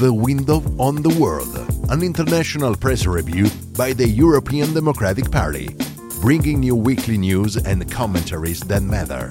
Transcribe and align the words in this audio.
The 0.00 0.12
Window 0.12 0.62
on 0.78 1.02
the 1.02 1.14
World, 1.20 1.54
an 1.90 2.02
international 2.02 2.74
press 2.74 3.04
review 3.04 3.48
by 3.76 3.92
the 3.92 4.08
European 4.08 4.72
Democratic 4.72 5.30
Party, 5.30 5.76
bringing 6.22 6.62
you 6.62 6.74
weekly 6.74 7.18
news 7.18 7.56
and 7.56 7.88
commentaries 7.90 8.60
that 8.60 8.82
matter. 8.82 9.30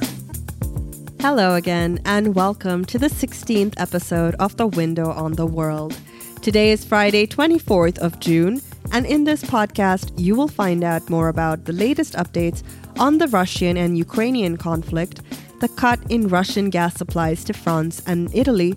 Hello 1.20 1.56
again, 1.56 2.00
and 2.06 2.36
welcome 2.36 2.86
to 2.86 3.00
the 3.00 3.08
16th 3.08 3.74
episode 3.78 4.36
of 4.36 4.56
The 4.58 4.68
Window 4.68 5.10
on 5.12 5.34
the 5.34 5.48
World. 5.48 5.98
Today 6.44 6.70
is 6.70 6.86
Friday, 6.86 7.26
24th 7.26 7.98
of 7.98 8.20
June, 8.20 8.62
and 8.92 9.08
in 9.08 9.24
this 9.24 9.44
podcast, 9.44 10.12
you 10.16 10.36
will 10.36 10.48
find 10.48 10.84
out 10.84 11.10
more 11.10 11.30
about 11.30 11.66
the 11.66 11.74
latest 11.74 12.14
updates 12.14 12.62
on 13.00 13.18
the 13.18 13.28
Russian 13.30 13.78
and 13.78 13.98
Ukrainian 13.98 14.58
conflict, 14.58 15.22
the 15.60 15.70
cut 15.70 16.00
in 16.10 16.28
Russian 16.28 16.70
gas 16.70 16.96
supplies 16.96 17.44
to 17.46 17.54
France 17.54 18.02
and 18.06 18.34
Italy, 18.36 18.76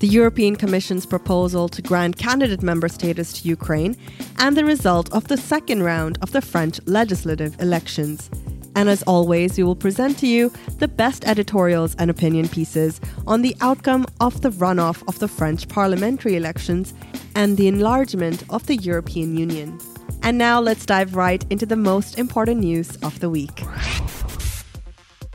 the 0.00 0.06
European 0.06 0.56
Commission's 0.56 1.06
proposal 1.06 1.68
to 1.68 1.82
grant 1.82 2.18
candidate 2.18 2.62
member 2.62 2.88
status 2.88 3.32
to 3.34 3.48
Ukraine, 3.48 3.96
and 4.38 4.56
the 4.56 4.64
result 4.64 5.12
of 5.12 5.28
the 5.28 5.36
second 5.36 5.82
round 5.82 6.18
of 6.22 6.32
the 6.32 6.42
French 6.42 6.80
legislative 6.86 7.58
elections. 7.60 8.30
And 8.74 8.90
as 8.90 9.02
always, 9.04 9.56
we 9.56 9.64
will 9.64 9.74
present 9.74 10.18
to 10.18 10.26
you 10.26 10.52
the 10.78 10.86
best 10.88 11.26
editorials 11.26 11.96
and 11.98 12.10
opinion 12.10 12.46
pieces 12.48 13.00
on 13.26 13.40
the 13.40 13.56
outcome 13.62 14.04
of 14.20 14.42
the 14.42 14.50
runoff 14.50 15.02
of 15.08 15.18
the 15.18 15.28
French 15.28 15.66
parliamentary 15.68 16.36
elections 16.36 16.92
and 17.34 17.56
the 17.56 17.68
enlargement 17.68 18.44
of 18.50 18.66
the 18.66 18.76
European 18.76 19.34
Union. 19.34 19.78
And 20.22 20.36
now 20.36 20.60
let's 20.60 20.84
dive 20.84 21.16
right 21.16 21.42
into 21.48 21.64
the 21.64 21.76
most 21.76 22.18
important 22.18 22.60
news 22.60 22.96
of 22.96 23.20
the 23.20 23.30
week. 23.30 23.62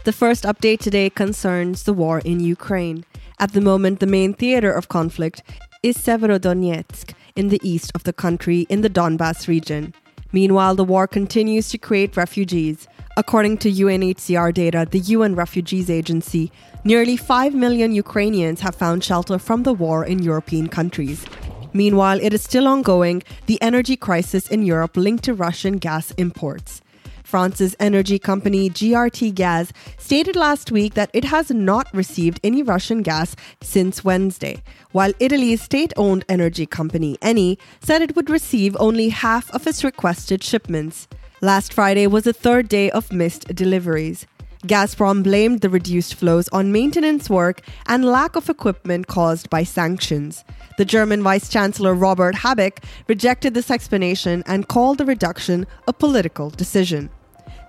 The 0.04 0.14
first 0.14 0.44
update 0.44 0.80
today 0.80 1.10
concerns 1.10 1.84
the 1.84 1.94
war 1.94 2.20
in 2.20 2.40
Ukraine. 2.40 3.06
At 3.42 3.54
the 3.54 3.60
moment, 3.60 4.00
the 4.00 4.06
main 4.06 4.36
theater 4.36 4.72
of 4.72 4.88
conflict 4.88 5.42
is 5.82 5.98
Severodonetsk 5.98 7.16
in 7.36 7.48
the 7.48 7.60
east 7.64 7.92
of 7.96 8.04
the 8.04 8.14
country 8.14 8.68
in 8.70 8.82
the 8.82 8.90
Donbass 8.90 9.48
region. 9.48 9.96
Meanwhile, 10.32 10.76
the 10.76 10.84
war 10.84 11.08
continues 11.08 11.70
to 11.70 11.80
create 11.80 12.16
refugees. 12.16 12.88
According 13.18 13.58
to 13.58 13.72
UNHCR 13.72 14.54
data, 14.54 14.88
the 14.90 15.00
UN 15.16 15.34
Refugees 15.34 15.90
Agency, 15.90 16.52
nearly 16.84 17.18
5 17.18 17.56
million 17.56 17.94
Ukrainians 17.94 18.62
have 18.62 18.76
found 18.76 19.04
shelter 19.04 19.40
from 19.40 19.64
the 19.64 19.74
war 19.74 20.06
in 20.06 20.22
European 20.22 20.68
countries. 20.68 21.26
Meanwhile, 21.74 22.20
it 22.22 22.36
is 22.36 22.44
still 22.44 22.68
ongoing, 22.68 23.24
the 23.48 23.60
energy 23.60 23.96
crisis 23.96 24.48
in 24.50 24.62
Europe 24.62 24.96
linked 24.96 25.24
to 25.24 25.34
Russian 25.34 25.78
gas 25.78 26.12
imports. 26.12 26.84
France's 27.32 27.78
energy 27.80 28.20
company 28.20 28.70
GRT 28.70 29.34
Gas 29.34 29.72
stated 29.98 30.36
last 30.36 30.70
week 30.70 30.96
that 30.96 31.10
it 31.14 31.24
has 31.24 31.50
not 31.50 31.88
received 31.94 32.42
any 32.44 32.62
Russian 32.62 33.02
gas 33.04 33.38
since 33.62 34.04
Wednesday, 34.04 34.62
while 34.92 35.14
Italy's 35.18 35.62
state 35.62 35.94
owned 35.96 36.26
energy 36.28 36.66
company 36.66 37.18
Eni 37.22 37.58
said 37.80 38.02
it 38.02 38.18
would 38.18 38.30
receive 38.30 38.76
only 38.82 39.08
half 39.08 39.50
of 39.52 39.66
its 39.66 39.82
requested 39.82 40.44
shipments. 40.44 41.08
Last 41.42 41.72
Friday 41.72 42.06
was 42.06 42.26
the 42.26 42.34
third 42.34 42.68
day 42.68 42.92
of 42.92 43.14
missed 43.14 43.56
deliveries. 43.56 44.28
Gazprom 44.68 45.24
blamed 45.24 45.62
the 45.62 45.70
reduced 45.70 46.16
flows 46.16 46.50
on 46.50 46.74
maintenance 46.74 47.30
work 47.30 47.62
and 47.88 48.04
lack 48.04 48.36
of 48.36 48.50
equipment 48.50 49.08
caused 49.08 49.50
by 49.50 49.64
sanctions. 49.64 50.44
The 50.78 50.86
German 50.86 51.24
Vice 51.24 51.48
Chancellor 51.48 51.96
Robert 51.96 52.36
Habeck 52.36 52.84
rejected 53.08 53.54
this 53.54 53.72
explanation 53.72 54.44
and 54.46 54.68
called 54.68 54.98
the 54.98 55.06
reduction 55.06 55.66
a 55.88 55.94
political 55.94 56.50
decision. 56.50 57.10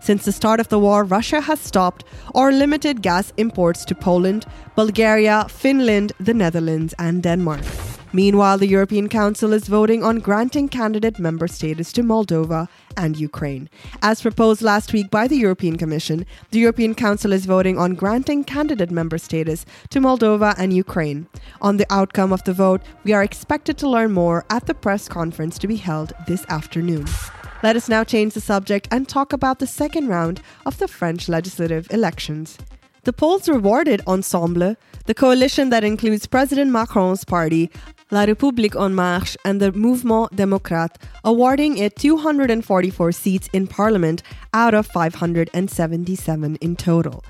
Since 0.02 0.24
the 0.24 0.32
start 0.32 0.58
of 0.58 0.68
the 0.68 0.80
war, 0.80 1.04
Russia 1.04 1.40
has 1.40 1.60
stopped 1.60 2.04
or 2.34 2.50
limited 2.50 3.02
gas 3.02 3.32
imports 3.36 3.84
to 3.84 3.94
Poland, 3.94 4.44
Bulgaria, 4.74 5.46
Finland, 5.48 6.10
the 6.18 6.34
Netherlands, 6.34 6.92
and 6.98 7.22
Denmark. 7.22 7.60
Meanwhile, 8.12 8.58
the 8.58 8.66
European 8.66 9.08
Council 9.08 9.52
is 9.52 9.68
voting 9.68 10.02
on 10.02 10.18
granting 10.18 10.68
candidate 10.68 11.20
member 11.20 11.46
status 11.46 11.92
to 11.92 12.02
Moldova 12.02 12.68
and 12.96 13.16
Ukraine. 13.16 13.70
As 14.02 14.20
proposed 14.20 14.60
last 14.60 14.92
week 14.92 15.08
by 15.08 15.28
the 15.28 15.36
European 15.36 15.76
Commission, 15.78 16.26
the 16.50 16.58
European 16.58 16.96
Council 16.96 17.32
is 17.32 17.46
voting 17.46 17.78
on 17.78 17.94
granting 17.94 18.42
candidate 18.42 18.90
member 18.90 19.18
status 19.18 19.64
to 19.90 20.00
Moldova 20.00 20.52
and 20.58 20.72
Ukraine. 20.74 21.28
On 21.60 21.76
the 21.76 21.86
outcome 21.90 22.32
of 22.32 22.42
the 22.42 22.52
vote, 22.52 22.82
we 23.04 23.12
are 23.12 23.22
expected 23.22 23.78
to 23.78 23.88
learn 23.88 24.10
more 24.10 24.44
at 24.50 24.66
the 24.66 24.74
press 24.74 25.08
conference 25.08 25.58
to 25.60 25.68
be 25.68 25.76
held 25.76 26.12
this 26.26 26.44
afternoon. 26.48 27.06
Let 27.62 27.76
us 27.76 27.88
now 27.88 28.02
change 28.02 28.34
the 28.34 28.40
subject 28.40 28.88
and 28.90 29.08
talk 29.08 29.32
about 29.32 29.60
the 29.60 29.68
second 29.68 30.08
round 30.08 30.42
of 30.66 30.78
the 30.78 30.88
French 30.88 31.28
legislative 31.28 31.86
elections. 31.92 32.58
The 33.04 33.12
polls 33.12 33.48
rewarded 33.48 34.00
Ensemble, 34.06 34.76
the 35.06 35.14
coalition 35.14 35.70
that 35.70 35.84
includes 35.84 36.26
President 36.26 36.72
Macron's 36.72 37.24
party, 37.24 37.70
La 38.10 38.26
République 38.26 38.74
En 38.74 38.94
Marche, 38.94 39.36
and 39.44 39.60
the 39.60 39.70
Mouvement 39.72 40.28
Démocrate, 40.34 40.96
awarding 41.24 41.78
it 41.78 41.94
244 41.96 43.12
seats 43.12 43.48
in 43.52 43.68
parliament 43.68 44.24
out 44.52 44.74
of 44.74 44.86
577 44.88 46.56
in 46.56 46.76
total. 46.76 47.24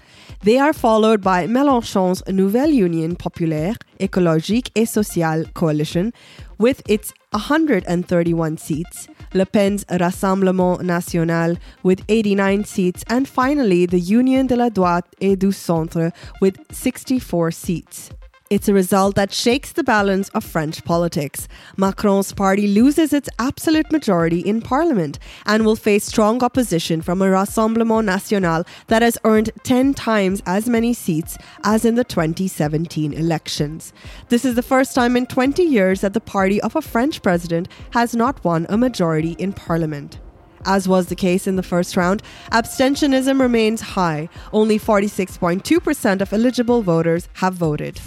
They 0.44 0.58
are 0.58 0.72
followed 0.72 1.22
by 1.22 1.46
Mélenchon's 1.46 2.20
Nouvelle 2.26 2.72
Union 2.72 3.14
Populaire, 3.14 3.76
Écologique 4.00 4.72
et 4.74 4.86
Sociale 4.86 5.46
coalition 5.54 6.12
with 6.58 6.82
its 6.88 7.14
131 7.30 8.58
seats, 8.58 9.06
Le 9.34 9.44
Pen's 9.46 9.84
Rassemblement 9.88 10.82
National 10.82 11.58
with 11.84 12.02
89 12.08 12.64
seats, 12.64 13.04
and 13.08 13.28
finally 13.28 13.86
the 13.86 14.00
Union 14.00 14.48
de 14.48 14.56
la 14.56 14.68
Droite 14.68 15.06
et 15.20 15.36
du 15.36 15.52
Centre 15.52 16.10
with 16.40 16.58
64 16.72 17.52
seats. 17.52 18.10
It's 18.52 18.68
a 18.68 18.74
result 18.74 19.14
that 19.14 19.32
shakes 19.32 19.72
the 19.72 19.82
balance 19.82 20.28
of 20.34 20.44
French 20.44 20.84
politics. 20.84 21.48
Macron's 21.78 22.34
party 22.34 22.68
loses 22.68 23.14
its 23.14 23.30
absolute 23.38 23.90
majority 23.90 24.40
in 24.40 24.60
parliament 24.60 25.18
and 25.46 25.64
will 25.64 25.74
face 25.74 26.04
strong 26.04 26.44
opposition 26.44 27.00
from 27.00 27.22
a 27.22 27.28
Rassemblement 27.28 28.04
National 28.04 28.64
that 28.88 29.00
has 29.00 29.16
earned 29.24 29.52
10 29.62 29.94
times 29.94 30.42
as 30.44 30.68
many 30.68 30.92
seats 30.92 31.38
as 31.64 31.86
in 31.86 31.94
the 31.94 32.04
2017 32.04 33.14
elections. 33.14 33.94
This 34.28 34.44
is 34.44 34.54
the 34.54 34.62
first 34.62 34.94
time 34.94 35.16
in 35.16 35.24
20 35.24 35.62
years 35.62 36.02
that 36.02 36.12
the 36.12 36.20
party 36.20 36.60
of 36.60 36.76
a 36.76 36.82
French 36.82 37.22
president 37.22 37.68
has 37.92 38.14
not 38.14 38.44
won 38.44 38.66
a 38.68 38.76
majority 38.76 39.32
in 39.38 39.54
parliament. 39.54 40.20
As 40.66 40.86
was 40.86 41.06
the 41.06 41.16
case 41.16 41.46
in 41.46 41.56
the 41.56 41.62
first 41.62 41.96
round, 41.96 42.22
abstentionism 42.50 43.40
remains 43.40 43.80
high. 43.80 44.28
Only 44.52 44.78
46.2% 44.78 46.20
of 46.20 46.32
eligible 46.34 46.82
voters 46.82 47.30
have 47.36 47.54
voted. 47.54 47.98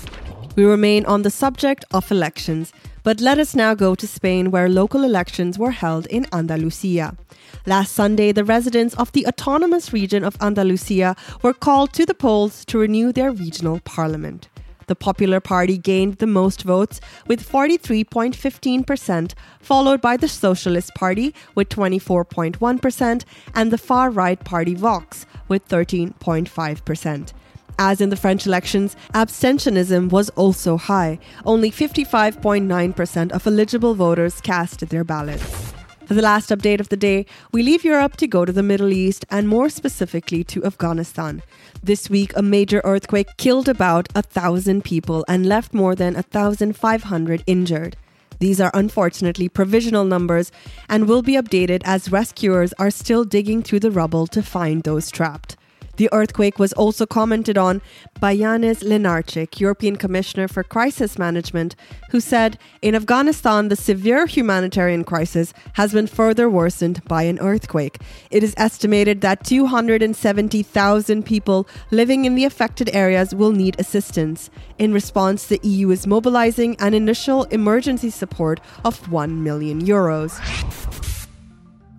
We 0.56 0.64
remain 0.64 1.06
on 1.06 1.24
the 1.24 1.30
subject 1.30 1.84
of 1.92 2.10
elections, 2.10 2.72
but 3.04 3.20
let 3.20 3.40
us 3.40 3.56
now 3.56 3.74
go 3.74 3.94
to 3.94 4.08
Spain, 4.08 4.52
where 4.52 4.70
local 4.70 5.04
elections 5.04 5.60
were 5.60 5.72
held 5.72 6.06
in 6.06 6.28
Andalusia. 6.32 7.18
Last 7.66 7.92
Sunday, 7.94 8.32
the 8.32 8.46
residents 8.46 8.96
of 8.96 9.12
the 9.12 9.28
autonomous 9.28 9.92
region 9.92 10.24
of 10.24 10.38
Andalusia 10.40 11.18
were 11.42 11.54
called 11.54 11.92
to 11.94 12.06
the 12.06 12.14
polls 12.14 12.64
to 12.66 12.78
renew 12.78 13.12
their 13.12 13.32
regional 13.32 13.82
parliament. 13.82 14.48
The 14.88 14.96
Popular 14.96 15.42
Party 15.42 15.78
gained 15.78 16.20
the 16.20 16.28
most 16.28 16.62
votes 16.62 17.02
with 17.28 17.46
43.15%, 17.46 19.34
followed 19.60 20.00
by 20.00 20.16
the 20.16 20.30
Socialist 20.30 20.96
Party 20.96 21.34
with 21.54 21.68
24.1% 21.68 23.26
and 23.54 23.72
the 23.72 23.78
far 23.78 24.10
right 24.10 24.42
party 24.42 24.74
Vox 24.74 25.26
with 25.50 25.68
13.5%. 25.68 27.34
As 27.78 28.00
in 28.00 28.09
the 28.09 28.16
French 28.16 28.46
elections, 28.46 28.96
abstentionism 29.13 30.09
was 30.09 30.30
also 30.31 30.78
high. 30.78 31.19
Only 31.46 31.72
55.9% 31.72 33.31
of 33.31 33.47
eligible 33.47 33.96
voters 33.96 34.40
cast 34.41 34.88
their 34.90 35.03
ballots. 35.03 35.74
For 36.06 36.13
the 36.13 36.22
last 36.22 36.52
update 36.52 36.80
of 36.80 36.90
the 36.90 36.97
day, 36.97 37.25
we 37.52 37.63
leave 37.63 37.84
Europe 37.84 38.16
to 38.18 38.28
go 38.28 38.46
to 38.46 38.52
the 38.52 38.62
Middle 38.62 38.94
East 38.94 39.25
and 39.31 39.50
more 39.50 39.69
specifically 39.69 40.44
to 40.44 40.63
Afghanistan. 40.63 41.41
This 41.84 42.09
week, 42.09 42.31
a 42.36 42.44
major 42.44 42.80
earthquake 42.84 43.38
killed 43.38 43.68
about 43.68 44.07
a 44.13 44.22
thousand 44.22 44.84
people 44.84 45.25
and 45.28 45.47
left 45.47 45.74
more 45.74 45.96
than 45.96 46.13
1,500 46.13 47.44
injured. 47.47 47.97
These 48.39 48.62
are 48.62 48.72
unfortunately 48.74 49.50
provisional 49.50 50.06
numbers 50.06 50.51
and 50.88 51.07
will 51.07 51.24
be 51.24 51.33
updated 51.33 51.81
as 51.86 52.12
rescuers 52.12 52.74
are 52.74 52.92
still 52.92 53.24
digging 53.24 53.63
through 53.63 53.80
the 53.80 53.92
rubble 53.92 54.27
to 54.27 54.44
find 54.44 54.83
those 54.83 55.10
trapped. 55.10 55.57
The 55.97 56.09
earthquake 56.12 56.59
was 56.59 56.74
also 56.74 57.06
commented 57.06 57.57
on 57.57 57.81
by 58.19 58.36
Janez 58.36 58.83
Lenarčič, 58.83 59.59
European 59.59 59.95
Commissioner 59.95 60.47
for 60.47 60.63
Crisis 60.63 61.18
Management, 61.18 61.75
who 62.12 62.19
said 62.19 62.57
in 62.81 62.95
Afghanistan, 62.95 63.69
the 63.69 63.75
severe 63.75 64.25
humanitarian 64.25 65.03
crisis 65.03 65.53
has 65.74 65.94
been 65.94 66.07
further 66.07 66.50
worsened 66.50 67.03
by 67.06 67.24
an 67.24 67.39
earthquake. 67.39 68.00
It 68.31 68.44
is 68.44 68.53
estimated 68.57 69.21
that 69.21 69.44
270,000 69.45 71.24
people 71.25 71.68
living 71.92 72.25
in 72.25 72.36
the 72.36 72.45
affected 72.45 72.89
areas 72.94 73.33
will 73.33 73.51
need 73.51 73.80
assistance. 73.80 74.50
In 74.77 74.94
response, 74.94 75.48
the 75.48 75.59
EU 75.63 75.91
is 75.91 76.06
mobilizing 76.07 76.75
an 76.80 76.94
initial 76.94 77.44
emergency 77.45 78.09
support 78.09 78.59
of 78.83 79.12
1 79.12 79.44
million 79.44 79.86
euros. 79.86 81.14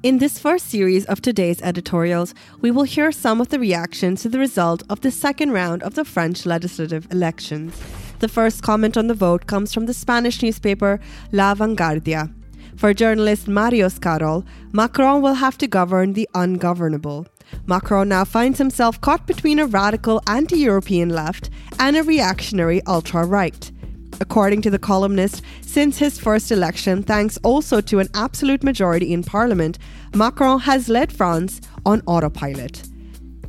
In 0.06 0.18
this 0.18 0.38
first 0.38 0.68
series 0.68 1.04
of 1.06 1.20
today's 1.20 1.60
editorials, 1.62 2.32
we 2.60 2.70
will 2.70 2.84
hear 2.84 3.10
some 3.10 3.40
of 3.40 3.48
the 3.48 3.58
reactions 3.58 4.22
to 4.22 4.28
the 4.28 4.38
result 4.38 4.84
of 4.88 5.00
the 5.00 5.10
second 5.10 5.50
round 5.50 5.82
of 5.82 5.96
the 5.96 6.04
French 6.04 6.46
legislative 6.46 7.08
elections. 7.10 7.76
The 8.20 8.28
first 8.28 8.62
comment 8.62 8.96
on 8.96 9.08
the 9.08 9.14
vote 9.14 9.48
comes 9.48 9.74
from 9.74 9.86
the 9.86 9.92
Spanish 9.92 10.44
newspaper 10.44 11.00
La 11.32 11.56
Vanguardia. 11.56 12.32
For 12.76 12.94
journalist 12.94 13.48
Màrius 13.48 14.00
Carol, 14.00 14.44
Macron 14.70 15.22
will 15.22 15.34
have 15.34 15.58
to 15.58 15.66
govern 15.66 16.12
the 16.12 16.28
ungovernable. 16.36 17.26
Macron 17.66 18.08
now 18.08 18.24
finds 18.24 18.58
himself 18.58 19.00
caught 19.00 19.26
between 19.26 19.58
a 19.58 19.66
radical 19.66 20.22
anti 20.28 20.56
European 20.56 21.08
left 21.08 21.50
and 21.80 21.96
a 21.96 22.04
reactionary 22.04 22.80
ultra 22.86 23.26
right. 23.26 23.72
According 24.20 24.62
to 24.62 24.70
the 24.70 24.78
columnist, 24.78 25.42
since 25.60 25.98
his 25.98 26.18
first 26.18 26.50
election, 26.50 27.02
thanks 27.02 27.38
also 27.42 27.80
to 27.82 27.98
an 27.98 28.08
absolute 28.14 28.62
majority 28.62 29.12
in 29.12 29.22
parliament, 29.22 29.78
Macron 30.14 30.60
has 30.60 30.88
led 30.88 31.12
France 31.12 31.60
on 31.84 32.02
autopilot 32.06 32.82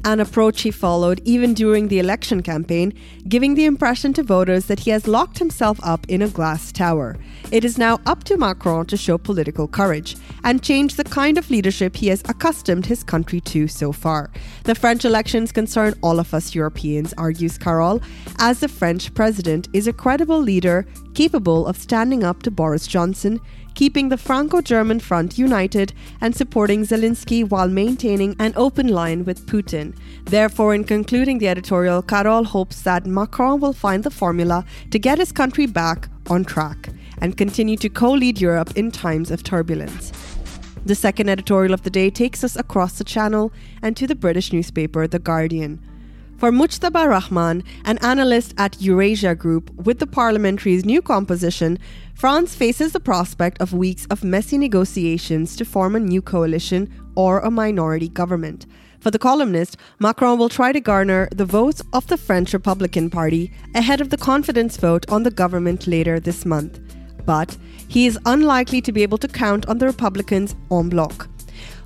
an 0.07 0.21
approach 0.21 0.61
he 0.61 0.71
followed 0.71 1.21
even 1.25 1.53
during 1.53 1.89
the 1.89 1.99
election 1.99 2.41
campaign, 2.41 2.93
giving 3.27 3.55
the 3.55 3.65
impression 3.65 4.13
to 4.13 4.23
voters 4.23 4.67
that 4.67 4.79
he 4.79 4.89
has 4.89 5.05
locked 5.05 5.37
himself 5.37 5.77
up 5.83 6.05
in 6.07 6.21
a 6.21 6.29
glass 6.29 6.71
tower. 6.71 7.17
It 7.51 7.65
is 7.65 7.77
now 7.77 7.99
up 8.05 8.23
to 8.23 8.37
Macron 8.37 8.85
to 8.85 8.95
show 8.95 9.17
political 9.17 9.67
courage 9.67 10.15
and 10.45 10.63
change 10.63 10.95
the 10.95 11.03
kind 11.03 11.37
of 11.37 11.49
leadership 11.49 11.97
he 11.97 12.07
has 12.07 12.23
accustomed 12.29 12.85
his 12.85 13.03
country 13.03 13.41
to 13.41 13.67
so 13.67 13.91
far. 13.91 14.31
The 14.63 14.75
French 14.75 15.03
elections 15.03 15.51
concern 15.51 15.93
all 16.01 16.21
of 16.21 16.33
us 16.33 16.55
Europeans, 16.55 17.13
argues 17.17 17.57
Carol, 17.57 18.01
as 18.39 18.61
the 18.61 18.69
French 18.69 19.13
president 19.13 19.67
is 19.73 19.87
a 19.87 19.93
credible 19.93 20.39
leader 20.39 20.85
capable 21.15 21.67
of 21.67 21.75
standing 21.75 22.23
up 22.23 22.43
to 22.43 22.51
Boris 22.51 22.87
Johnson, 22.87 23.41
keeping 23.77 24.09
the 24.09 24.17
Franco 24.17 24.59
German 24.59 24.99
front 24.99 25.37
united 25.37 25.93
and 26.19 26.35
supporting 26.35 26.81
Zelensky 26.81 27.47
while 27.47 27.67
maintaining 27.67 28.35
an 28.39 28.51
open 28.55 28.87
line 28.87 29.23
with 29.23 29.45
Putin. 29.45 29.95
Therefore, 30.25 30.73
in 30.73 30.83
concluding 30.83 31.37
the 31.37 31.47
editorial, 31.47 32.01
Carol 32.01 32.43
hopes 32.43 32.81
that 32.81 33.05
Macron 33.05 33.59
will 33.59 33.73
find 33.73 34.03
the 34.03 34.09
formula 34.09 34.65
to 34.89 34.97
get 34.97 35.19
his 35.19 35.31
country 35.31 35.67
back 35.67 36.09
on 36.27 36.43
track 36.43 36.89
and 37.21 37.37
continue 37.37 37.77
to 37.77 37.87
co 37.87 38.11
lead 38.13 38.41
Europe 38.41 38.75
in 38.75 38.89
times 38.89 39.29
of 39.29 39.43
turbulence. 39.43 40.11
The 40.83 40.95
second 40.95 41.29
editorial 41.29 41.75
of 41.75 41.83
the 41.83 41.91
day 41.91 42.09
takes 42.09 42.43
us 42.43 42.55
across 42.55 42.97
the 42.97 43.03
channel 43.03 43.53
and 43.83 43.95
to 43.95 44.07
the 44.07 44.15
British 44.15 44.51
newspaper 44.51 45.05
The 45.05 45.19
Guardian. 45.19 45.86
For 46.37 46.51
Mujtaba 46.51 47.09
Rahman, 47.09 47.63
an 47.85 47.97
analyst 48.03 48.53
at 48.59 48.79
Eurasia 48.79 49.33
Group, 49.33 49.73
with 49.73 49.97
the 49.97 50.05
parliamentary's 50.05 50.85
new 50.85 51.01
composition, 51.01 51.79
France 52.13 52.53
faces 52.53 52.91
the 52.91 52.99
prospect 52.99 53.59
of 53.59 53.73
weeks 53.73 54.05
of 54.11 54.23
messy 54.23 54.59
negotiations 54.59 55.55
to 55.55 55.65
form 55.65 55.95
a 55.95 55.99
new 55.99 56.21
coalition 56.21 56.93
or 57.15 57.39
a 57.39 57.49
minority 57.49 58.07
government. 58.07 58.67
For 58.99 59.09
the 59.09 59.17
columnist, 59.17 59.77
Macron 59.97 60.37
will 60.37 60.47
try 60.47 60.71
to 60.71 60.79
garner 60.79 61.27
the 61.31 61.45
votes 61.45 61.81
of 61.91 62.05
the 62.05 62.17
French 62.17 62.53
Republican 62.53 63.09
Party 63.09 63.51
ahead 63.73 63.99
of 63.99 64.11
the 64.11 64.17
confidence 64.17 64.77
vote 64.77 65.09
on 65.09 65.23
the 65.23 65.31
government 65.31 65.87
later 65.87 66.19
this 66.19 66.45
month. 66.45 66.79
But 67.25 67.57
he 67.87 68.05
is 68.05 68.19
unlikely 68.27 68.81
to 68.81 68.91
be 68.91 69.01
able 69.01 69.17
to 69.17 69.27
count 69.27 69.65
on 69.65 69.79
the 69.79 69.87
Republicans 69.87 70.55
en 70.71 70.89
bloc. 70.89 71.27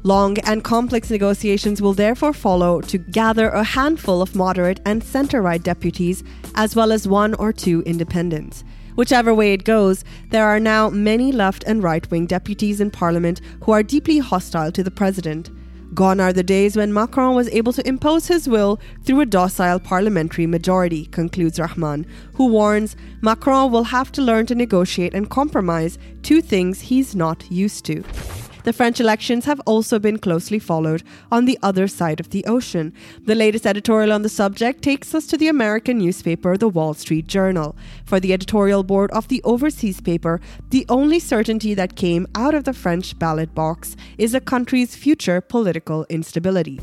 Long 0.03 0.39
and 0.39 0.63
complex 0.63 1.11
negotiations 1.11 1.79
will 1.79 1.93
therefore 1.93 2.33
follow 2.33 2.81
to 2.81 2.97
gather 2.97 3.49
a 3.49 3.63
handful 3.63 4.23
of 4.23 4.35
moderate 4.35 4.79
and 4.83 5.03
centre 5.03 5.43
right 5.43 5.61
deputies, 5.61 6.23
as 6.55 6.75
well 6.75 6.91
as 6.91 7.07
one 7.07 7.35
or 7.35 7.53
two 7.53 7.83
independents. 7.83 8.63
Whichever 8.95 9.33
way 9.33 9.53
it 9.53 9.63
goes, 9.63 10.03
there 10.31 10.47
are 10.47 10.59
now 10.59 10.89
many 10.89 11.31
left 11.31 11.63
and 11.67 11.83
right 11.83 12.09
wing 12.09 12.25
deputies 12.25 12.81
in 12.81 12.89
Parliament 12.89 13.41
who 13.61 13.73
are 13.73 13.83
deeply 13.83 14.17
hostile 14.17 14.71
to 14.71 14.83
the 14.83 14.89
President. 14.89 15.51
Gone 15.93 16.19
are 16.19 16.33
the 16.33 16.41
days 16.41 16.75
when 16.75 16.93
Macron 16.93 17.35
was 17.35 17.49
able 17.49 17.73
to 17.73 17.87
impose 17.87 18.25
his 18.25 18.49
will 18.49 18.79
through 19.03 19.21
a 19.21 19.25
docile 19.25 19.79
parliamentary 19.79 20.47
majority, 20.47 21.05
concludes 21.07 21.59
Rahman, 21.59 22.07
who 22.33 22.47
warns 22.47 22.95
Macron 23.21 23.71
will 23.71 23.83
have 23.83 24.11
to 24.13 24.21
learn 24.21 24.47
to 24.47 24.55
negotiate 24.55 25.13
and 25.13 25.29
compromise, 25.29 25.99
two 26.23 26.41
things 26.41 26.81
he's 26.81 27.13
not 27.13 27.49
used 27.51 27.85
to. 27.85 28.03
The 28.63 28.73
French 28.73 28.99
elections 28.99 29.45
have 29.45 29.59
also 29.65 29.97
been 29.97 30.19
closely 30.19 30.59
followed 30.59 31.01
on 31.31 31.45
the 31.45 31.57
other 31.63 31.87
side 31.87 32.19
of 32.19 32.29
the 32.29 32.45
ocean. 32.45 32.93
The 33.25 33.33
latest 33.33 33.65
editorial 33.65 34.13
on 34.13 34.21
the 34.21 34.29
subject 34.29 34.83
takes 34.83 35.15
us 35.15 35.25
to 35.27 35.37
the 35.37 35.47
American 35.47 35.97
newspaper, 35.97 36.57
The 36.57 36.69
Wall 36.69 36.93
Street 36.93 37.25
Journal. 37.25 37.75
For 38.05 38.19
the 38.19 38.33
editorial 38.33 38.83
board 38.83 39.09
of 39.11 39.29
the 39.29 39.41
overseas 39.43 39.99
paper, 39.99 40.39
the 40.69 40.85
only 40.89 41.19
certainty 41.19 41.73
that 41.73 41.95
came 41.95 42.27
out 42.35 42.53
of 42.53 42.65
the 42.65 42.73
French 42.73 43.17
ballot 43.17 43.55
box 43.55 43.95
is 44.19 44.33
the 44.33 44.41
country's 44.41 44.95
future 44.95 45.41
political 45.41 46.05
instability. 46.09 46.79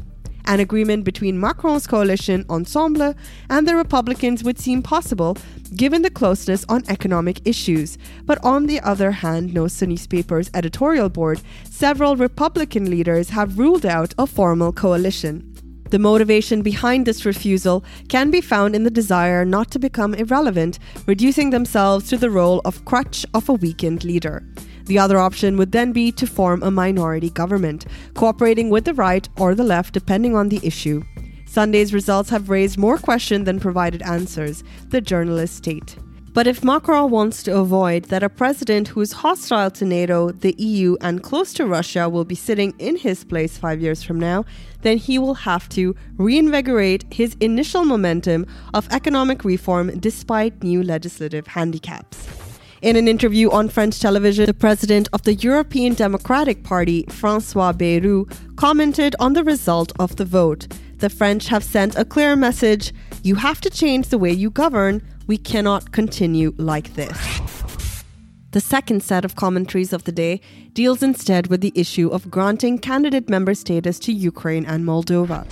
An 0.49 0.61
agreement 0.61 1.05
between 1.05 1.39
Macron's 1.39 1.87
coalition 1.87 2.47
Ensemble 2.49 3.15
and 3.51 3.69
the 3.69 3.77
Republicans 3.77 4.43
would 4.43 4.59
seem 4.59 4.83
possible 4.83 5.37
given 5.77 6.01
the 6.01 6.09
closeness 6.09 6.65
on 6.71 6.85
economic 6.89 7.47
issues. 7.47 7.99
But 8.25 8.43
on 8.43 8.67
the 8.67 8.81
other 8.81 9.11
hand, 9.11 9.53
notes 9.53 9.79
the 9.79 9.87
newspaper's 9.87 10.51
editorial 10.55 11.11
board, 11.11 11.43
several 11.69 12.17
Republican 12.17 12.89
leaders 12.89 13.29
have 13.29 13.59
ruled 13.59 13.85
out 13.85 14.15
a 14.17 14.27
formal 14.27 14.73
coalition. 14.73 15.45
The 15.91 15.99
motivation 15.99 16.63
behind 16.63 17.05
this 17.05 17.27
refusal 17.27 17.85
can 18.09 18.31
be 18.31 18.41
found 18.41 18.75
in 18.75 18.85
the 18.85 18.91
desire 18.91 19.45
not 19.45 19.71
to 19.73 19.79
become 19.79 20.15
irrelevant, 20.15 20.79
reducing 21.07 21.51
themselves 21.51 22.09
to 22.09 22.17
the 22.17 22.31
role 22.31 22.63
of 22.65 22.87
crutch 22.87 23.27
of 23.35 23.51
a 23.51 23.55
weakened 23.55 24.03
leader. 24.03 24.43
The 24.89 24.99
other 24.99 25.19
option 25.19 25.59
would 25.59 25.73
then 25.73 25.93
be 25.93 26.11
to 26.13 26.27
form 26.27 26.63
a 26.63 26.71
minority 26.71 27.29
government, 27.29 27.85
cooperating 28.15 28.71
with 28.71 28.87
the 28.87 28.95
right 28.95 29.29
or 29.39 29.55
the 29.55 29.63
left 29.63 29.93
depending 29.93 30.35
on 30.35 30.49
the 30.49 30.61
issue. 30.63 31.03
Sunday's 31.47 31.93
results 31.93 32.31
have 32.31 32.49
raised 32.49 32.79
more 32.79 32.97
questions 32.97 33.45
than 33.45 33.61
provided 33.61 34.01
answers, 34.03 34.65
the 34.89 35.03
journalists 35.03 35.59
state. 35.59 35.97
But 36.33 36.47
if 36.47 36.65
Macron 36.65 37.11
wants 37.11 37.43
to 37.43 37.57
avoid 37.59 38.05
that 38.05 38.23
a 38.23 38.31
president 38.31 38.89
who 38.89 39.03
is 39.03 39.13
hostile 39.13 39.71
to 39.73 39.85
NATO, 39.85 40.31
the 40.31 40.55
EU, 40.57 40.97
and 41.03 41.23
close 41.23 41.53
to 41.55 41.67
Russia 41.67 42.09
will 42.09 42.25
be 42.25 42.35
sitting 42.35 42.73
in 42.79 42.97
his 42.97 43.25
place 43.25 43.59
five 43.59 43.83
years 43.83 44.03
from 44.03 44.19
now, 44.19 44.47
then 44.81 44.97
he 44.97 45.19
will 45.19 45.35
have 45.35 45.69
to 45.71 45.95
reinvigorate 46.17 47.05
his 47.13 47.37
initial 47.41 47.85
momentum 47.85 48.47
of 48.73 48.89
economic 48.91 49.45
reform 49.45 49.99
despite 49.99 50.63
new 50.63 50.83
legislative 50.83 51.47
handicaps. 51.47 52.48
In 52.81 52.95
an 52.95 53.09
interview 53.09 53.51
on 53.51 53.69
French 53.69 53.99
television, 53.99 54.47
the 54.47 54.55
president 54.55 55.09
of 55.13 55.23
the 55.23 55.35
European 55.35 55.95
Democratic 55.95 56.63
Party, 56.63 57.05
Francois 57.09 57.73
Bayrou, 57.73 58.31
commented 58.55 59.17
on 59.19 59.33
the 59.33 59.43
result 59.43 59.91
of 59.99 60.15
the 60.15 60.25
vote. 60.25 60.69
The 60.99 61.11
French 61.11 61.49
have 61.49 61.65
sent 61.65 61.97
a 61.97 62.05
clear 62.05 62.37
message 62.37 62.93
you 63.25 63.35
have 63.35 63.61
to 63.63 63.71
change 63.71 64.09
the 64.09 64.19
way 64.19 64.31
you 64.31 64.51
govern. 64.51 65.03
We 65.27 65.39
cannot 65.39 65.91
continue 65.91 66.55
like 66.57 66.95
this. 66.95 67.19
The 68.53 68.61
second 68.61 69.03
set 69.03 69.25
of 69.25 69.35
commentaries 69.35 69.93
of 69.93 70.05
the 70.05 70.13
day 70.13 70.41
deals 70.73 71.03
instead 71.03 71.49
with 71.49 71.61
the 71.61 71.73
issue 71.75 72.09
of 72.09 72.31
granting 72.31 72.79
candidate 72.79 73.29
member 73.29 73.55
status 73.55 73.99
to 74.01 74.13
Ukraine 74.13 74.65
and 74.65 74.85
Moldova. 74.85 75.47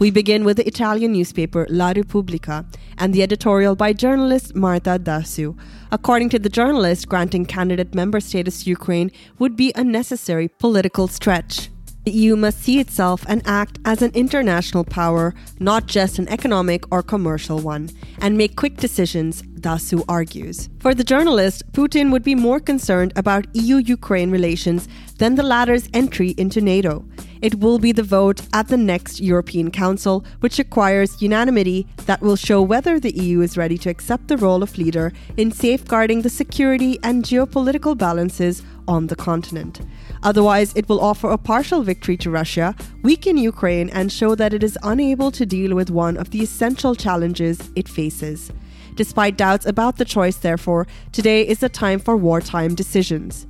We 0.00 0.10
begin 0.10 0.44
with 0.44 0.56
the 0.56 0.66
Italian 0.66 1.12
newspaper 1.12 1.66
La 1.68 1.92
Repubblica 1.94 2.64
and 2.96 3.12
the 3.12 3.22
editorial 3.22 3.76
by 3.76 3.92
journalist 3.92 4.54
Marta 4.54 4.98
Dassù. 4.98 5.54
According 5.92 6.30
to 6.30 6.38
the 6.38 6.48
journalist, 6.48 7.06
granting 7.06 7.44
candidate 7.44 7.94
member 7.94 8.18
status 8.18 8.64
to 8.64 8.70
Ukraine 8.70 9.12
would 9.38 9.56
be 9.56 9.74
a 9.76 9.84
necessary 9.84 10.48
political 10.48 11.06
stretch. 11.06 11.68
The 12.06 12.12
EU 12.12 12.34
must 12.34 12.62
see 12.62 12.80
itself 12.80 13.26
and 13.28 13.42
act 13.44 13.78
as 13.84 14.00
an 14.00 14.12
international 14.14 14.84
power, 14.84 15.34
not 15.58 15.84
just 15.84 16.18
an 16.18 16.30
economic 16.30 16.90
or 16.90 17.02
commercial 17.02 17.58
one, 17.58 17.90
and 18.22 18.38
make 18.38 18.56
quick 18.56 18.78
decisions, 18.78 19.42
Dassù 19.60 20.02
argues. 20.08 20.70
For 20.78 20.94
the 20.94 21.04
journalist, 21.04 21.70
Putin 21.72 22.10
would 22.10 22.24
be 22.24 22.34
more 22.34 22.58
concerned 22.58 23.12
about 23.16 23.54
EU 23.54 23.76
Ukraine 23.76 24.30
relations 24.30 24.88
than 25.18 25.34
the 25.34 25.42
latter's 25.42 25.90
entry 25.92 26.30
into 26.38 26.62
NATO. 26.62 27.04
It 27.42 27.54
will 27.54 27.78
be 27.78 27.92
the 27.92 28.02
vote 28.02 28.42
at 28.52 28.68
the 28.68 28.76
next 28.76 29.18
European 29.20 29.70
Council, 29.70 30.24
which 30.40 30.58
requires 30.58 31.22
unanimity 31.22 31.86
that 32.04 32.20
will 32.20 32.36
show 32.36 32.60
whether 32.60 33.00
the 33.00 33.16
EU 33.16 33.40
is 33.40 33.56
ready 33.56 33.78
to 33.78 33.88
accept 33.88 34.28
the 34.28 34.36
role 34.36 34.62
of 34.62 34.76
leader 34.76 35.12
in 35.38 35.50
safeguarding 35.50 36.20
the 36.20 36.28
security 36.28 36.98
and 37.02 37.24
geopolitical 37.24 37.96
balances 37.96 38.62
on 38.86 39.06
the 39.06 39.16
continent. 39.16 39.80
Otherwise, 40.22 40.74
it 40.76 40.86
will 40.88 41.00
offer 41.00 41.30
a 41.30 41.38
partial 41.38 41.82
victory 41.82 42.16
to 42.18 42.30
Russia, 42.30 42.74
weaken 43.02 43.38
Ukraine, 43.38 43.88
and 43.90 44.12
show 44.12 44.34
that 44.34 44.52
it 44.52 44.62
is 44.62 44.76
unable 44.82 45.30
to 45.30 45.46
deal 45.46 45.74
with 45.74 45.90
one 45.90 46.18
of 46.18 46.30
the 46.30 46.42
essential 46.42 46.94
challenges 46.94 47.70
it 47.74 47.88
faces. 47.88 48.52
Despite 48.96 49.38
doubts 49.38 49.64
about 49.64 49.96
the 49.96 50.04
choice, 50.04 50.36
therefore, 50.36 50.86
today 51.12 51.46
is 51.48 51.60
the 51.60 51.70
time 51.70 52.00
for 52.00 52.18
wartime 52.18 52.74
decisions. 52.74 53.46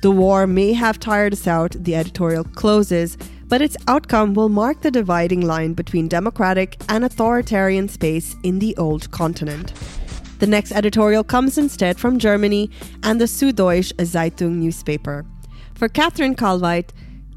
The 0.00 0.10
war 0.10 0.46
may 0.46 0.72
have 0.72 0.98
tired 0.98 1.34
us 1.34 1.46
out, 1.46 1.72
the 1.72 1.94
editorial 1.94 2.44
closes, 2.44 3.18
but 3.48 3.60
its 3.60 3.76
outcome 3.86 4.32
will 4.32 4.48
mark 4.48 4.80
the 4.80 4.90
dividing 4.90 5.42
line 5.42 5.74
between 5.74 6.08
democratic 6.08 6.80
and 6.88 7.04
authoritarian 7.04 7.86
space 7.86 8.34
in 8.42 8.60
the 8.60 8.74
old 8.78 9.10
continent. 9.10 9.74
The 10.38 10.46
next 10.46 10.72
editorial 10.72 11.22
comes 11.22 11.58
instead 11.58 12.00
from 12.00 12.18
Germany 12.18 12.70
and 13.02 13.20
the 13.20 13.26
Süddeutsche 13.26 13.92
Zeitung 13.96 14.52
newspaper. 14.52 15.26
For 15.74 15.86
Cathrin 15.86 16.34
Kahlweit, 16.34 16.90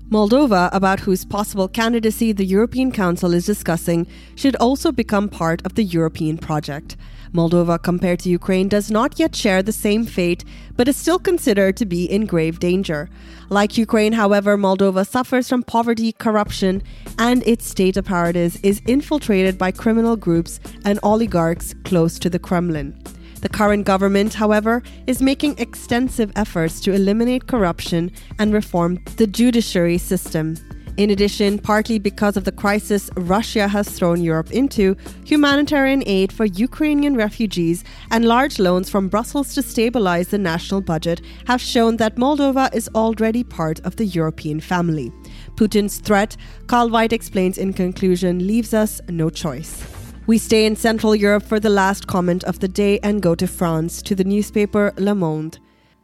Moldova, 0.10 0.70
about 0.72 1.01
whose 1.01 1.25
possible 1.25 1.67
candidacy 1.67 2.32
the 2.32 2.46
European 2.46 2.93
Council 2.93 3.34
is 3.34 3.46
discussing, 3.46 4.08
should 4.36 4.55
also 4.55 4.93
become 4.93 5.27
part 5.27 5.65
of 5.65 5.75
the 5.75 5.84
European 5.84 6.38
project. 6.38 6.96
Moldova, 7.34 7.82
compared 7.82 8.20
to 8.20 8.30
Ukraine, 8.30 8.68
does 8.68 8.92
not 8.92 9.20
yet 9.20 9.36
share 9.36 9.63
the 9.63 9.72
same 9.72 10.06
fate, 10.06 10.46
but 10.75 10.88
is 10.88 10.96
still 10.96 11.20
considered 11.20 11.75
to 11.78 11.86
be 11.86 12.06
in 12.06 12.25
grave 12.25 12.60
danger. 12.60 13.10
Like 13.50 13.78
Ukraine, 13.78 14.13
however, 14.13 14.58
Moldova 14.58 15.06
suffers 15.08 15.50
from 15.50 15.63
poverty, 15.63 16.12
corruption, 16.12 16.84
and 17.18 17.46
its 17.48 17.66
state 17.66 17.98
apparatus 17.98 18.58
is 18.63 18.82
infiltrated 18.86 19.58
by 19.58 19.72
criminal 19.72 20.16
groups 20.16 20.60
and 20.86 21.00
oligarchs 21.02 21.74
close 21.84 22.20
to 22.20 22.30
the 22.30 22.40
Kremlin. 22.40 22.98
The 23.42 23.50
current 23.50 23.86
government, 23.86 24.34
however, 24.36 24.82
is 25.06 25.22
making 25.22 25.58
extensive 25.58 26.32
efforts 26.36 26.80
to 26.82 26.94
eliminate 26.94 27.48
corruption 27.48 28.12
and 28.40 28.54
reform 28.54 29.00
the 29.18 29.28
judiciary 29.28 29.98
system. 29.98 30.56
In 30.96 31.10
addition, 31.10 31.58
partly 31.58 31.98
because 31.98 32.38
of 32.38 32.44
the 32.44 32.52
crisis 32.52 33.10
Russia 33.18 33.68
has 33.68 33.90
thrown 33.90 34.22
Europe 34.22 34.52
into, 34.52 34.96
humanitarian 35.26 36.04
aid 36.06 36.32
for 36.32 36.46
Ukrainian 36.46 37.16
refugees 37.16 37.84
and 38.12 38.26
large 38.26 38.60
loans 38.60 38.92
from 38.92 39.10
Brussels 39.10 39.56
to 39.56 39.64
stabilize 39.64 40.28
the 40.28 40.38
national 40.38 40.82
budget 40.82 41.22
have 41.48 41.60
shown 41.60 41.98
that 41.98 42.18
Moldova 42.18 42.72
is 42.76 42.90
already 42.94 43.44
part 43.44 43.80
of 43.80 43.96
the 43.96 44.06
European 44.06 44.60
family. 44.60 45.12
Putin's 45.56 45.98
threat, 45.98 46.38
Kahlweit 46.68 47.12
explains 47.12 47.58
in 47.58 47.74
conclusion, 47.74 48.46
leaves 48.46 48.72
us 48.76 49.02
no 49.10 49.32
choice. 49.32 49.84
We 50.28 50.38
stay 50.38 50.68
in 50.68 50.76
Central 50.76 51.16
Europe 51.16 51.44
for 51.44 51.60
the 51.60 51.72
last 51.72 52.06
comment 52.06 52.44
of 52.44 52.60
the 52.60 52.68
day 52.68 53.00
and 53.00 53.20
go 53.20 53.34
to 53.34 53.48
France 53.48 54.04
to 54.04 54.14
the 54.14 54.24
newspaper 54.24 54.94
Le 54.98 55.16
Monde. 55.16 55.58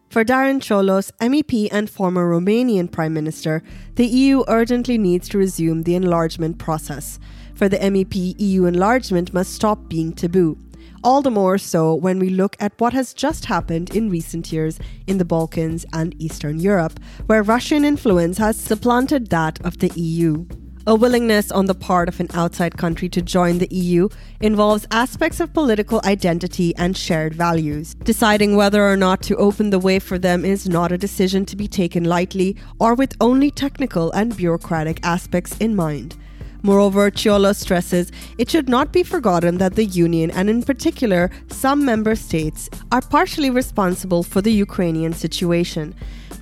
For 0.10 0.24
Dacian 0.24 0.60
Ciolos, 0.60 1.12
MEP 1.22 1.70
and 1.72 1.88
former 1.88 2.28
Romanian 2.28 2.92
Prime 2.92 3.14
Minister, 3.14 3.62
the 3.94 4.08
EU 4.08 4.44
urgently 4.48 4.98
needs 4.98 5.30
to 5.30 5.38
resume 5.38 5.84
the 5.84 5.94
enlargement 5.94 6.58
process. 6.58 7.20
For 7.54 7.70
the 7.70 7.78
MEP, 7.78 8.34
EU 8.40 8.66
enlargement 8.66 9.36
must 9.36 9.54
stop 9.54 9.88
being 9.88 10.14
taboo. 10.14 10.58
All 11.04 11.22
the 11.22 11.30
more 11.30 11.60
so 11.60 11.94
when 11.94 12.18
we 12.18 12.30
look 12.30 12.58
at 12.60 12.74
what 12.80 12.92
has 12.94 13.14
just 13.14 13.46
happened 13.46 13.96
in 13.96 14.10
recent 14.10 14.52
years 14.52 14.80
in 15.06 15.20
the 15.20 15.26
Balkans 15.26 15.86
and 15.94 16.20
Eastern 16.20 16.60
Europe, 16.60 17.00
where 17.28 17.44
Russian 17.44 17.86
influence 17.86 18.40
has 18.40 18.58
supplanted 18.58 19.30
that 19.30 19.64
of 19.64 19.78
the 19.78 19.92
EU. 19.96 20.48
A 20.88 20.96
willingness 20.96 21.52
on 21.52 21.66
the 21.66 21.76
part 21.76 22.08
of 22.08 22.20
an 22.22 22.30
outside 22.34 22.78
country 22.78 23.10
to 23.10 23.22
join 23.22 23.58
the 23.58 23.68
EU 23.70 24.08
involves 24.40 24.88
aspects 24.92 25.42
of 25.42 25.54
political 25.54 26.00
identity 26.06 26.74
and 26.78 26.96
shared 26.96 27.36
values. 27.36 27.96
Deciding 27.96 28.56
whether 28.56 28.88
or 28.88 28.96
not 28.96 29.22
to 29.24 29.36
open 29.36 29.72
the 29.72 29.78
way 29.78 30.00
for 30.00 30.18
them 30.18 30.46
is 30.46 30.70
not 30.70 30.94
a 30.94 30.98
decision 30.98 31.46
to 31.48 31.58
be 31.58 31.68
taken 31.68 32.06
lightly 32.06 32.56
or 32.80 32.96
with 32.96 33.16
only 33.20 33.52
technical 33.52 34.10
and 34.12 34.38
bureaucratic 34.38 35.00
aspects 35.04 35.58
in 35.58 35.76
mind. 35.76 36.16
Moreover, 36.62 37.12
Ciolos 37.12 37.58
stresses 37.58 38.12
it 38.38 38.50
should 38.50 38.70
not 38.70 38.94
be 38.94 39.04
forgotten 39.04 39.58
that 39.58 39.76
the 39.76 39.86
Union, 39.86 40.32
and 40.32 40.50
in 40.50 40.64
particular 40.64 41.30
some 41.50 41.84
member 41.84 42.16
states, 42.16 42.70
are 42.92 43.02
partially 43.02 43.50
responsible 43.50 44.24
for 44.24 44.42
the 44.42 44.52
Ukrainian 44.54 45.14
situation. 45.14 45.94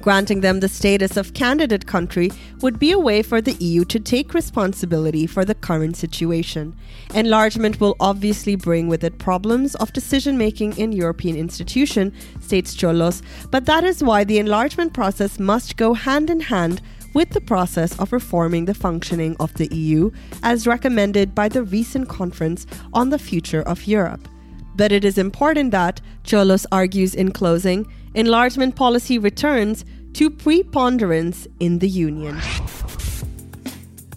Granting 0.02 0.42
them 0.42 0.60
the 0.60 0.70
status 0.70 1.18
of 1.18 1.34
candidate 1.34 1.86
country 1.86 2.32
would 2.62 2.80
be 2.80 2.92
a 2.92 3.00
way 3.00 3.22
for 3.22 3.42
the 3.42 3.54
EU 3.54 3.84
to 3.86 4.00
take 4.00 4.34
responsibility 4.34 5.28
for 5.28 5.44
the 5.44 5.56
current 5.56 5.98
situation. 5.98 6.76
Enlargement 7.14 7.80
will 7.80 7.96
obviously 8.00 8.56
bring 8.56 8.88
with 8.88 9.04
it 9.04 9.18
problems 9.18 9.76
of 9.76 9.94
decision 9.94 10.38
making 10.38 10.78
in 10.78 10.92
European 10.92 11.36
institutions, 11.36 12.14
states 12.40 12.76
Ciolos, 12.76 13.22
but 13.52 13.66
that 13.66 13.84
is 13.84 14.04
why 14.04 14.24
the 14.24 14.40
enlargement 14.40 14.94
process 14.94 15.40
must 15.40 15.78
go 15.78 15.94
hand 15.94 16.30
in 16.30 16.40
hand 16.40 16.82
with 17.14 17.30
the 17.32 17.42
process 17.42 17.98
of 18.00 18.14
reforming 18.14 18.66
the 18.66 18.74
functioning 18.74 19.36
of 19.40 19.54
the 19.56 19.74
EU, 19.76 20.12
as 20.44 20.68
recommended 20.68 21.34
by 21.34 21.50
the 21.50 21.64
recent 21.64 22.08
conference 22.08 22.68
on 22.94 23.10
the 23.10 23.20
future 23.20 23.64
of 23.64 23.88
Europe. 23.88 24.28
But 24.76 24.92
it 24.92 25.04
is 25.04 25.18
important 25.18 25.72
that, 25.72 26.00
Ciolos 26.24 26.68
argues 26.72 27.16
in 27.16 27.32
closing, 27.32 27.88
enlargement 28.18 28.76
policy 28.76 29.20
returns 29.20 29.86
to 30.14 30.32
preponderance 30.32 31.48
in 31.60 31.78
the 31.78 31.88
Union. 31.88 32.36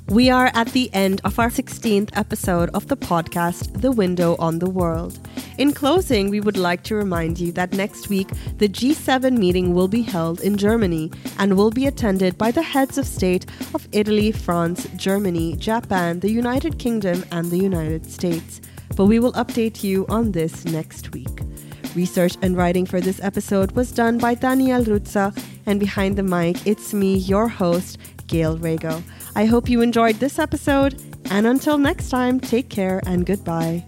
We 0.09 0.30
are 0.30 0.50
at 0.54 0.69
the 0.69 0.88
end 0.95 1.21
of 1.23 1.38
our 1.38 1.50
16th 1.50 2.09
episode 2.14 2.71
of 2.71 2.88
the 2.88 2.97
podcast, 2.97 3.83
The 3.83 3.92
Window 3.92 4.37
on 4.38 4.59
the 4.59 4.71
World. 4.71 5.21
In 5.59 5.75
closing, 5.75 6.30
we 6.30 6.40
would 6.40 6.57
like 6.57 6.83
to 6.85 6.95
remind 6.95 7.38
you 7.38 7.52
that 7.52 7.75
next 7.75 8.09
week 8.09 8.28
the 8.57 8.71
G7 8.71 9.37
meeting 9.37 9.75
will 9.75 9.87
be 9.87 10.00
held 10.00 10.40
in 10.40 10.57
Germany 10.57 11.12
and 11.38 11.54
will 11.54 11.71
be 11.71 11.87
attended 11.87 12.38
by 12.38 12.50
the 12.50 12.62
heads 12.62 12.97
of 12.97 13.07
state 13.07 13.45
of 13.75 13.87
Italy, 13.92 14.33
France, 14.33 14.88
Germany, 14.97 15.57
Japan, 15.57 16.21
the 16.21 16.30
United 16.30 16.78
Kingdom, 16.78 17.23
and 17.30 17.50
the 17.50 17.59
United 17.59 18.11
States. 18.11 18.62
But 18.97 19.04
we 19.04 19.19
will 19.19 19.35
update 19.35 19.85
you 19.85 20.07
on 20.09 20.33
this 20.33 20.64
next 20.64 21.12
week. 21.12 21.50
Research 21.94 22.37
and 22.42 22.56
writing 22.56 22.87
for 22.87 23.00
this 23.00 23.20
episode 23.23 23.73
was 23.73 23.92
done 23.92 24.18
by 24.18 24.35
Daniel 24.35 24.82
Ruzza, 24.85 25.37
and 25.66 25.80
behind 25.80 26.16
the 26.16 26.23
mic, 26.23 26.66
it's 26.66 26.94
me, 26.94 27.16
your 27.16 27.49
host, 27.49 27.99
Gail 28.26 28.56
Rago. 28.59 29.02
I 29.35 29.44
hope 29.44 29.68
you 29.68 29.80
enjoyed 29.80 30.16
this 30.16 30.38
episode, 30.38 31.00
and 31.30 31.47
until 31.47 31.78
next 31.78 32.11
time, 32.11 32.40
take 32.40 32.68
care 32.68 33.00
and 33.06 33.26
goodbye. 33.26 33.85